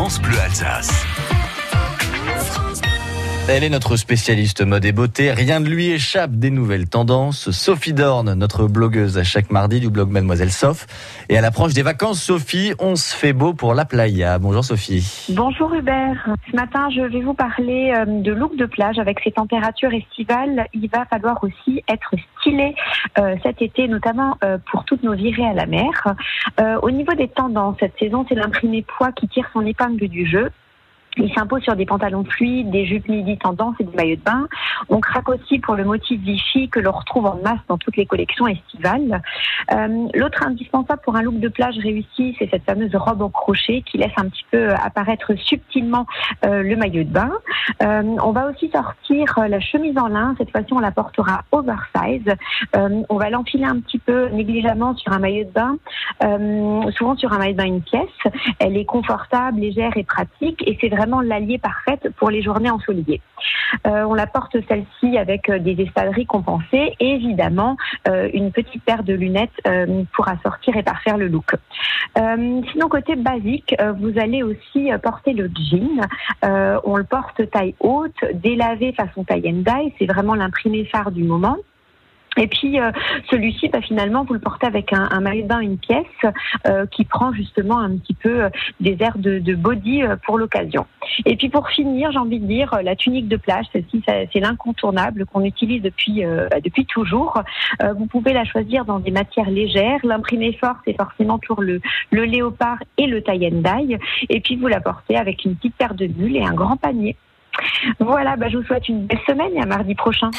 [0.00, 1.39] France Bleu Alsace.
[3.48, 5.32] Elle est notre spécialiste mode et beauté.
[5.32, 7.50] Rien ne lui échappe des nouvelles tendances.
[7.50, 10.86] Sophie Dorn, notre blogueuse à chaque mardi du blog Mademoiselle Sof.
[11.28, 14.38] Et à l'approche des vacances, Sophie, on se fait beau pour la playa.
[14.38, 15.26] Bonjour Sophie.
[15.30, 16.28] Bonjour Hubert.
[16.50, 20.66] Ce matin, je vais vous parler euh, de look de plage avec ces températures estivales.
[20.72, 22.74] Il va falloir aussi être stylé
[23.18, 25.90] euh, cet été, notamment euh, pour toutes nos virées à la mer.
[26.82, 30.50] au niveau des tendances, cette saison, c'est l'imprimé poids qui tire son épingle du jeu.
[31.22, 34.48] Il s'impose sur des pantalons fluides, des jupes midi tendance et des maillots de bain.
[34.88, 38.06] On craque aussi pour le motif Vichy que l'on retrouve en masse dans toutes les
[38.06, 39.22] collections estivales.
[39.72, 43.82] Euh, L'autre indispensable pour un look de plage réussi, c'est cette fameuse robe au crochet
[43.82, 46.06] qui laisse un petit peu apparaître subtilement
[46.44, 47.32] euh, le maillot de bain.
[47.82, 50.34] Euh, on va aussi sortir la chemise en lin.
[50.38, 52.34] Cette fois-ci, on la portera oversize.
[52.76, 55.76] Euh, on va l'enfiler un petit peu négligemment sur un maillot de bain,
[56.22, 58.08] euh, souvent sur un maillot de bain une pièce.
[58.58, 63.20] Elle est confortable, légère et pratique et c'est vraiment l'allié parfaite pour les journées ensoleillées.
[63.86, 67.76] Euh, on la porte celle-ci avec euh, des espadrilles compensées et évidemment
[68.08, 69.50] euh, une petite paire de lunettes
[70.12, 71.54] pour assortir et parfaire le look.
[72.16, 76.00] sinon côté basique, vous allez aussi porter le jean.
[76.42, 77.48] on le porte
[77.80, 79.94] haute, délavé façon taille and die.
[79.98, 81.56] C'est vraiment l'imprimé phare du moment.
[82.36, 82.90] Et puis euh,
[83.30, 86.06] celui-ci, bah, finalement, vous le portez avec un, un maillot de bain, une pièce
[86.66, 90.86] euh, qui prend justement un petit peu euh, des airs de, de body pour l'occasion.
[91.26, 95.26] Et puis pour finir, j'ai envie de dire la tunique de plage, celle-ci, c'est l'incontournable
[95.26, 97.42] qu'on utilise depuis bah, depuis toujours.
[97.96, 99.98] vous pouvez la choisir dans des matières légères.
[100.04, 103.98] L'imprimé fort, c'est forcément toujours le, le léopard et le tie and dye.
[104.28, 107.16] Et puis vous la portez avec une petite paire de bulles et un grand panier.
[107.98, 110.30] Voilà, bah, je vous souhaite une belle semaine et à mardi prochain.